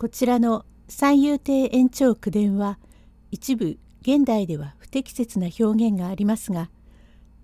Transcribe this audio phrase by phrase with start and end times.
[0.00, 2.78] こちらの三遊亭延長九伝は
[3.30, 6.70] 一部現代では不適切な表現がありますが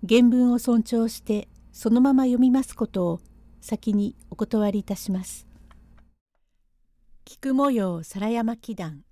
[0.09, 3.19] 原文を尊重してそのまま読みますことを
[3.61, 5.45] 先にお断りいたします。
[7.25, 9.03] 菊模様皿山祈願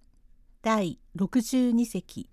[0.64, 2.28] 第62席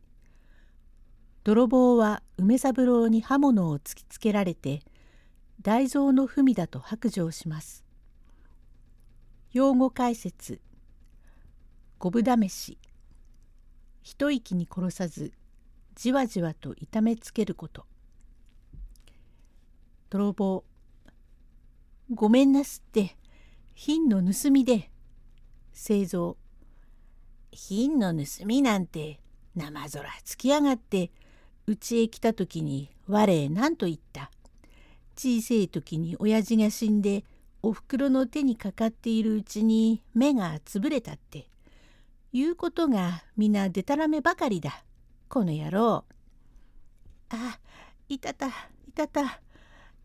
[1.44, 4.80] 泥棒は梅三郎に刃物を突きつけられて
[5.60, 7.84] 大蔵の文だと白状します。
[9.52, 10.62] 用語解説
[12.02, 12.78] 五分試し。
[14.02, 15.32] 一息に殺さず
[15.94, 17.86] じわじわと痛めつけること。
[20.10, 20.64] 泥棒。
[22.12, 23.16] ごめんなすって。
[23.76, 24.90] 品の盗みで。
[25.72, 26.36] 製造。
[27.52, 29.20] 品の盗みなんて
[29.54, 31.12] 生空つきやがって
[31.68, 34.32] うちへ来た時に我何と言った。
[35.14, 37.24] 小せえ時に親父が死んで
[37.62, 41.51] おふくろの手にかかっているうちに目がつぶれたって。
[42.32, 44.84] 言うことが皆でたらめばかりだ。
[45.28, 46.04] この野郎。
[47.28, 47.58] あ、
[48.08, 49.40] いたた、いたた。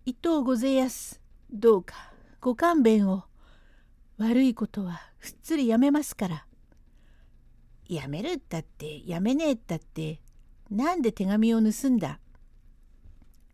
[0.05, 1.21] 伊藤ごぜやす。
[1.49, 2.11] どうか
[2.41, 3.23] ご勘弁を。
[4.17, 6.45] 悪いことはふっつりやめますから。
[7.87, 10.19] やめるったってやめねえったって
[10.69, 12.19] なんで手紙を盗んだ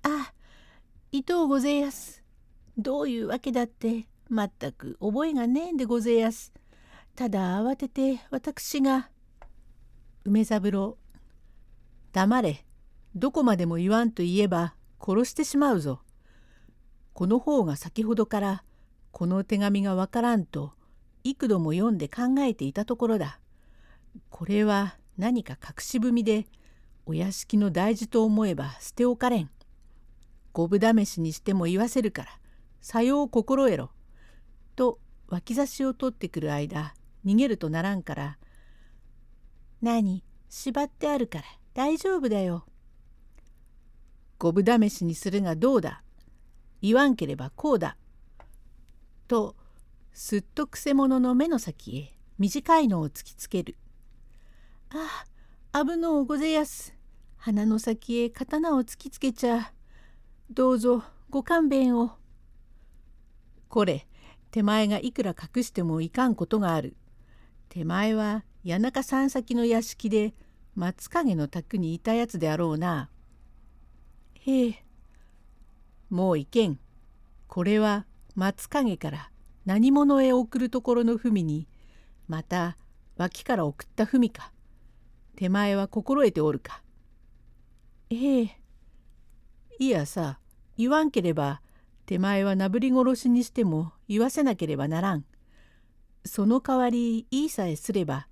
[0.02, 0.34] あ
[1.12, 2.24] 伊藤ごぜやす。
[2.76, 6.52] どういうわけだってまったく覚えがねえんでごぜやす。
[7.16, 9.12] ただ慌てて私が
[10.26, 10.98] 梅三郎
[12.12, 12.66] 黙れ
[13.14, 16.02] どこまでも言わんと言えば殺してしまうぞ。
[17.14, 18.64] この方が先ほどから
[19.12, 20.74] この手紙がわからんと
[21.24, 23.40] 幾度も読んで考えていたところだ。
[24.32, 26.48] これは何か隠し踏みで
[27.06, 29.52] お屋敷の大事と思えば捨ておかれん。
[30.52, 32.40] 五分試しにしても言わせるから
[32.82, 33.92] さよう心得ろ。
[34.76, 34.98] と
[35.28, 38.38] 脇差しを取ってくる間逃げるとならんから
[39.82, 40.24] 「何？
[40.50, 42.66] 縛ってあるから大丈夫だよ」
[44.40, 46.04] 「五分試しにするがどうだ？
[46.82, 47.98] 言わんければこうだ」
[49.28, 49.56] と
[50.12, 53.78] すっとくせ者の目の先へ短いのを突きつける。
[54.92, 55.26] あ
[55.72, 56.94] あ危のうごぜやす。
[57.38, 59.74] 鼻の先へ刀を突きつけちゃ。
[60.52, 62.12] どうぞご勘弁を。
[63.70, 64.08] これ
[64.52, 66.96] 手前がいくら隠してもいかんことがある。
[67.74, 70.36] 手前は谷中三先の屋敷で
[70.76, 73.10] 松影の宅にいたやつであろうな。
[74.36, 74.86] へえ。
[76.12, 76.78] もういけん。
[77.48, 79.32] これは松影から
[79.66, 81.68] 何者へ送るところの文に
[82.28, 82.78] また
[83.18, 84.52] 脇から送った文か。
[85.36, 86.84] 手前は心得ておるか。
[88.12, 88.62] ええ。
[89.80, 90.38] いやさ
[90.78, 91.64] 言わんければ
[92.06, 95.26] 手前はなぶり殺しにしても言わせなければならん。
[96.26, 98.28] その代わりいいさえすれば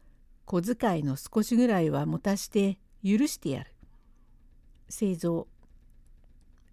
[0.46, 3.74] 小遣いの少しぐらいは持たして許してやる。
[4.90, 5.48] 製造。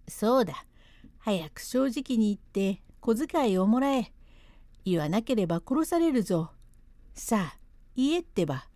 [0.08, 0.64] そうだ。
[1.18, 4.12] 早く正直に言って小遣いをもらえ。
[4.84, 6.50] 言わなければ殺されるぞ。
[7.14, 7.58] さあ
[7.94, 8.66] 言えってば。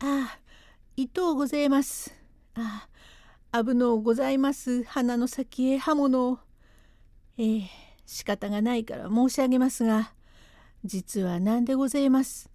[0.00, 0.38] ああ
[0.96, 2.14] 伊藤ございます。
[2.54, 2.88] あ
[3.52, 4.82] あ危のうございます。
[4.84, 6.38] 鼻の先へ刃物を。
[7.36, 7.70] ええ
[8.06, 10.12] 仕方がないから申し上げますが。
[10.84, 12.50] 実は何でございます。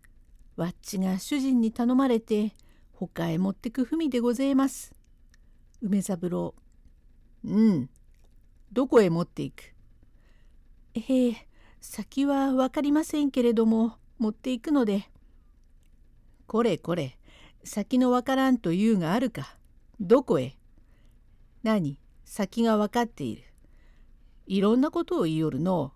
[0.55, 2.53] わっちが主人に頼まれて
[2.93, 4.93] 他へ持ってくふみでございます。
[5.81, 6.55] 梅三郎。
[7.43, 7.89] うん。
[8.71, 9.63] どこへ持っていく？
[10.95, 11.47] ええ、
[11.81, 15.09] 先は分かりませんけれども持っていくので。
[16.47, 17.17] これこれ
[17.63, 19.57] 先の分からんというがあるか。
[19.99, 20.55] どこへ？
[21.61, 21.99] 何？
[22.25, 23.43] 先が分かっている。
[24.47, 25.93] いろんなことを言いよるの。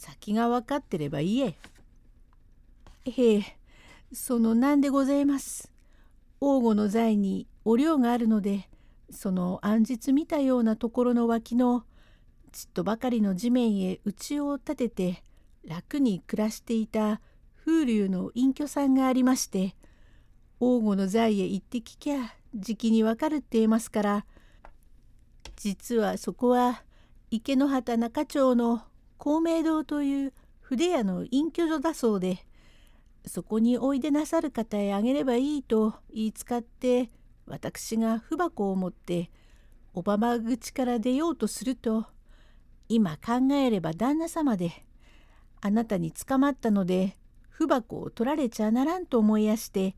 [0.00, 1.56] 先が分かってれば言え。
[3.04, 3.58] へえ、
[4.14, 5.70] そのなんでございます。
[6.40, 8.70] 王吾の財にお量があるので、
[9.10, 11.84] その暗日見たようなところの脇の
[12.50, 15.22] ちっとばかりの地面へ家を建てて
[15.66, 17.20] 楽に暮らしていた
[17.66, 19.76] 風流の隠居さんがありまして
[20.60, 24.26] 王吾の財へ行って聞きゃじきにわかるって言いますから
[25.56, 26.84] 実はそこは
[27.30, 28.82] 池の畑中町の
[29.20, 30.32] 公明堂という
[30.62, 32.38] 筆屋の隠居所だそうで
[33.26, 37.10] そこにおいでなさる方へあげればいいと言いつかって
[37.46, 39.30] 私が文箱を持って
[39.92, 42.06] おばま口から出ようとすると
[42.88, 44.72] 今考えれば旦那様で
[45.60, 47.18] あなたに捕まったので
[47.50, 49.96] 文箱を取られちゃならんと思いやして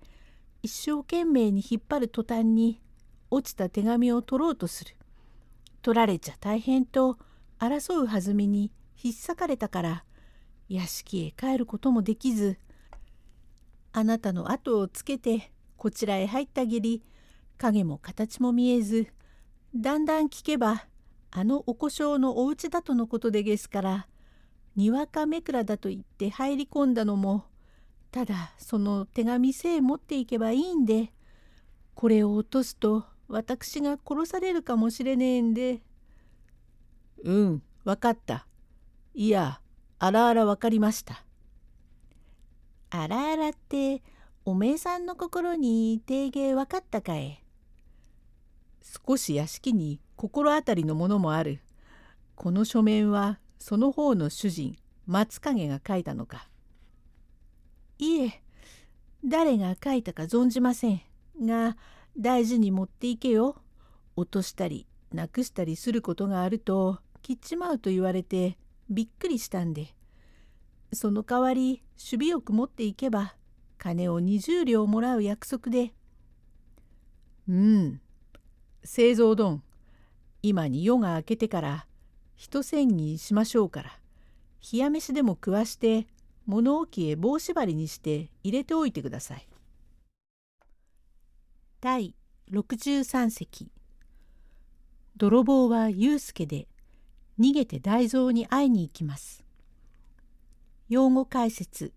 [0.65, 2.83] 一生懸命に引っ張る途端に
[3.31, 4.97] 落ちた手紙を取ろうとする。
[5.81, 7.19] 取られちゃ大変と
[7.61, 8.73] 争うはずみに
[9.03, 10.05] 引っ裂かれたから
[10.69, 12.59] 屋敷へ帰ることもできず
[13.93, 17.03] あなたの後をつけてこちらへ入ったぎり
[17.59, 19.09] 影も形も見えず
[19.75, 20.87] だんだん聞けば
[21.31, 24.07] あのお故障のお家だとのことでげすから
[24.77, 27.45] にわかめくらだと言って入り込んだのも
[28.11, 31.13] ただその手紙せえ持っていけばいいんで
[31.95, 35.81] これを落とすと私が殺されるかもしれねえんで。
[37.25, 38.47] うん分かった。
[39.15, 39.61] いや
[39.99, 41.23] あらあら分かりました。
[42.91, 44.03] あらあらって
[44.45, 47.43] おめえさんの心に定芸分かったかえ
[48.83, 51.61] 少し屋敷に心当たりのものもある。
[52.35, 54.77] この書面はその方の主人
[55.07, 56.49] 松影が書いたのか。
[57.99, 58.43] いえ
[59.25, 61.03] 誰が書いたか存じません
[61.41, 61.77] が
[62.17, 63.57] 大事に持っていけよ。
[64.17, 68.59] 落としたりなくしたりすることがあると切っちまうと言われて
[68.93, 69.95] びっくりしたんで。
[70.93, 73.35] その代わり守備よく持っていけば
[73.79, 75.93] 金を20両もらう約束で。
[77.49, 78.01] うん。
[78.85, 79.63] 製造丼
[80.43, 81.87] 今に夜が明けてから
[82.37, 83.99] 一銭にしましょうから。
[84.73, 86.07] 冷や飯でも食わして
[86.47, 89.49] 物置へ棒縛りにして入れておいてください。
[91.81, 92.15] 第
[92.53, 93.73] 63隻
[95.17, 96.69] 泥棒は祐介で
[97.39, 99.45] 逃げて大蔵に会いに行きます。
[100.89, 101.93] 用語解説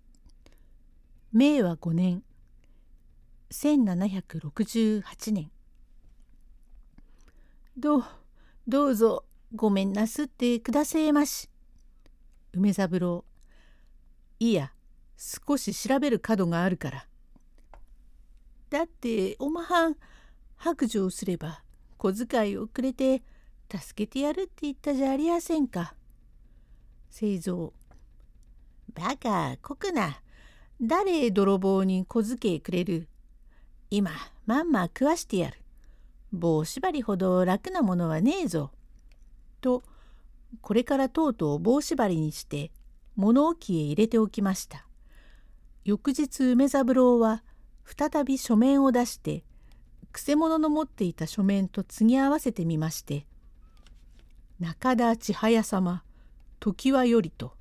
[1.34, 2.24] 明和5年
[3.52, 5.52] 1768年
[7.78, 8.04] どう
[8.68, 11.50] どうぞごめんなすってくだせえまし。
[12.54, 13.26] 梅三郎
[14.40, 14.72] いや
[15.18, 17.06] 少し調べる角があるから。
[18.70, 19.96] だっておまはん
[20.56, 21.62] 白状すれば
[21.98, 23.24] 小遣いをくれて
[23.70, 25.96] 助けてやるって言ったじゃありやせんか。
[27.10, 27.74] 製造
[28.94, 30.22] バカこくな
[30.82, 33.08] 誰泥棒に小遣いくれる
[33.90, 34.12] 今
[34.46, 35.58] まんま食わしてやる
[36.34, 38.72] 棒縛りほど楽なものはねえぞ。
[39.62, 39.84] と
[40.62, 42.72] これからとうとう棒縛りにして
[43.16, 44.86] 物置へ入れておきました。
[45.86, 47.44] 翌日梅三郎は
[47.86, 49.44] 再び書面を出して
[50.12, 53.28] くせ者の持っていた書面と継ぎ合わせてみまして
[54.60, 56.04] 「中田千早様
[56.60, 57.56] 常盤より」と。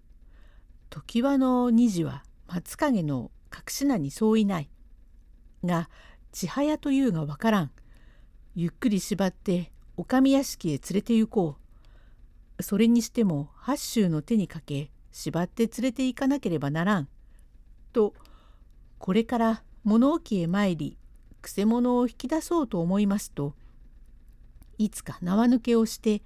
[0.91, 4.71] 常盤の虹は松影の隠し名にそういない。
[5.65, 5.91] が
[6.31, 7.71] 千早というがわからん。
[8.55, 11.57] ゆっくり縛ってお上屋敷へ連れて行こ
[12.59, 12.63] う。
[12.63, 17.09] それにしても八州の手にかけ縛って連れて行かなければならん。
[17.93, 18.15] と
[18.99, 20.97] これから物置へ参り
[21.43, 23.55] くせ者を引き出そうと思いますと
[24.79, 26.23] いつか縄抜けをして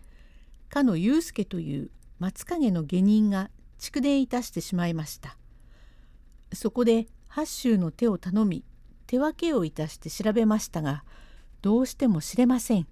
[0.68, 5.36] かの祐介という松影の下人が蓄電いたしてしまいました。
[6.52, 8.64] そこで八州の手を頼み
[9.06, 11.04] 手分けをいたして調べましたが
[11.62, 12.86] どうしても知れません。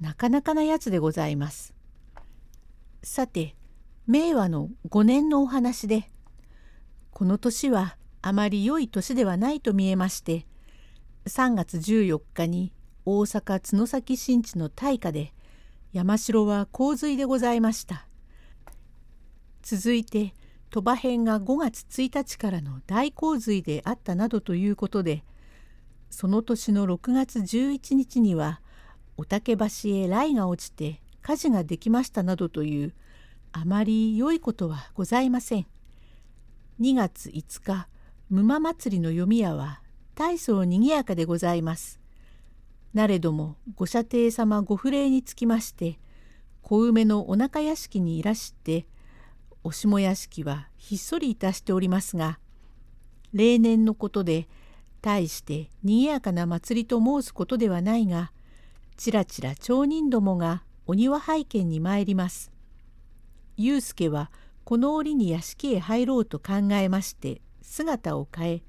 [0.00, 1.74] なかなかなやつでございます。
[3.02, 3.56] さて
[4.06, 6.10] 明和の5年のお話で
[7.10, 10.46] この年はあまり良い年ではないと見えまして
[11.26, 12.72] 3月14日に
[13.04, 15.32] 大阪角崎新地の大火で
[15.98, 18.06] 山城は洪水でございました。
[19.62, 20.32] 続いて
[20.70, 25.24] 鳥羽編が5月1日からの大洪水であったなどということで
[26.08, 28.60] その年の6月11日には
[29.16, 32.94] 御嶽橋へ雷が落ちて火事ができましたなどという
[33.50, 35.66] あまり良いことはございません。
[36.80, 37.88] 2月5日
[38.30, 39.82] 馬祭りの読み屋は
[40.14, 41.98] 大層にぎやかでございます。
[42.94, 45.98] なれどもご舎弟様ご不礼につきまして
[46.62, 48.86] 小梅のお腹屋敷にいらして
[49.64, 52.38] お下屋敷はひっそりいたしておりますが
[53.32, 54.48] 例年のことで
[55.00, 58.32] 大してにぎやかな祭りと申すことではないが
[58.96, 62.50] ちらちら町人どもがお庭拝見に参ります。
[63.58, 64.30] 祐介は
[64.64, 68.62] この折に屋敷へ入ろうと考えまして姿を変え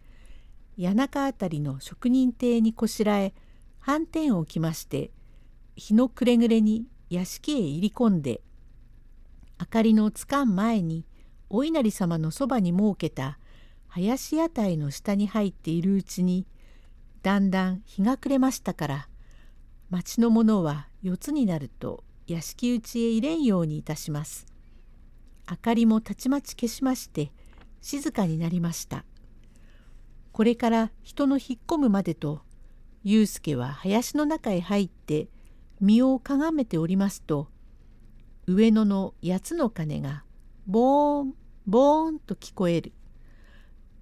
[0.82, 3.34] 谷中辺りの職人邸にこしらえ
[3.90, 5.10] 斑点を着まして
[5.76, 8.42] 日の暮れ暮れに屋敷へ入り込んで
[9.60, 11.08] 明かりのつかん前に
[11.50, 13.40] お稲荷様のそばに設けた
[13.88, 16.46] 林屋台の下に入っているうちに
[17.24, 19.10] だんだん日が暮れましたから
[19.90, 24.46] 町の者は四つになると屋敷内へ入れんようにいたします。
[25.50, 27.32] 明かりもたちまち消しまして
[27.82, 29.04] 静かになりました。
[30.32, 32.42] これから人の引っ込むまでと
[33.04, 35.28] 祐介は林の中へ入って
[35.80, 37.48] 身をかがめておりますと
[38.48, 40.24] 上野の八つの鐘が
[40.68, 41.34] ボーン
[41.66, 42.94] ボーンと聞こえる。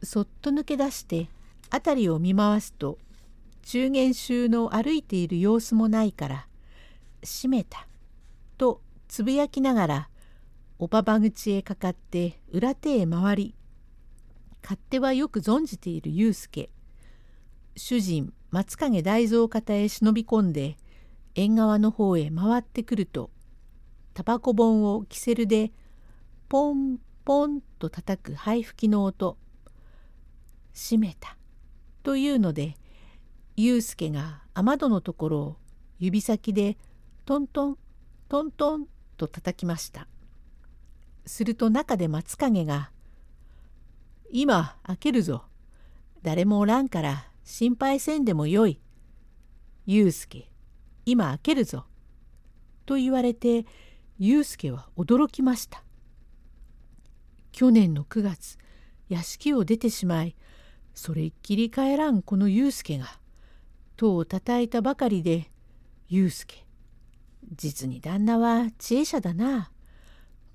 [0.03, 1.27] そっと抜け出して
[1.71, 2.97] 辺りを見回すと
[3.63, 6.47] 中元衆の歩いている様子もないから
[7.25, 7.87] 「閉めた」
[8.57, 10.09] とつぶやきながら
[10.79, 13.55] おばば口へかかって裏手へ回り
[14.61, 16.69] 勝手はよく存じている祐介
[17.75, 20.77] 主人松影大蔵方へ忍び込んで
[21.35, 23.29] 縁側の方へ回ってくると
[24.15, 25.71] タバコ本をキセルで
[26.49, 29.37] ポンポンと叩く灰吹きの音
[30.73, 31.37] 「閉めた」
[32.01, 32.77] というので
[33.55, 35.57] 祐介が雨戸のところを
[35.99, 36.79] 指先で
[37.25, 37.77] トントン
[38.27, 38.87] トントン
[39.17, 40.07] と叩きました。
[41.27, 42.89] すると中で松影が
[44.33, 45.43] 「今開けるぞ
[46.23, 48.81] 誰もおらんから心配せんでもよい
[49.85, 50.51] 祐介
[51.05, 51.85] 今開けるぞ」
[52.85, 53.65] と言われて
[54.19, 55.81] 祐介は驚きました。
[57.53, 58.57] 去年の9月
[59.07, 60.35] 屋敷を出てしまい
[60.93, 63.05] それっきり帰らんこの祐介が
[63.95, 65.49] 戸をたたいたばかりで
[66.09, 66.67] 「祐介
[67.55, 69.71] 実に旦那は知恵者だな。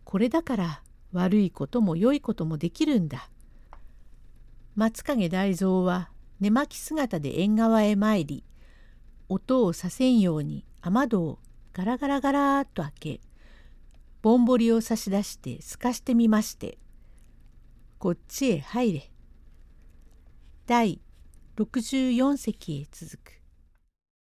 [0.04, 0.82] これだから
[1.12, 3.30] 悪いことも良いこともできるんだ。
[4.74, 8.42] 松影大蔵は寝巻き姿で縁側へ参り
[9.28, 11.38] 音をさせんように雨戸を
[11.72, 13.20] ガラガラガラーっと開け
[14.22, 16.78] ぼんぼりを差し出して透かしてみまして
[18.00, 19.08] 「こっちへ入れ」
[20.66, 21.00] 第
[21.54, 23.41] 64席へ続く。